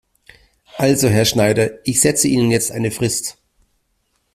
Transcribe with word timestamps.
Also 0.77 1.09
Herr 1.09 1.25
Schneider, 1.25 1.77
ich 1.87 2.01
setze 2.01 2.27
Ihnen 2.27 2.49
jetzt 2.49 2.71
eine 2.71 2.89
Frist. 2.89 3.37